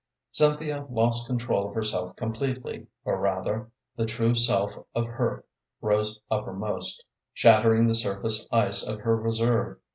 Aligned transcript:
Cynthia 0.31 0.87
lost 0.89 1.27
control 1.27 1.69
of 1.69 1.75
herself 1.75 2.15
completely; 2.15 2.87
or, 3.05 3.19
rather, 3.19 3.69
the 3.97 4.03
true 4.03 4.33
self 4.33 4.73
of 4.95 5.05
her 5.05 5.45
rose 5.79 6.19
uppermost, 6.31 7.05
shattering 7.35 7.85
the 7.85 7.93
surface 7.93 8.47
ice 8.51 8.81
of 8.81 9.01
her 9.01 9.15
reserve. 9.15 9.77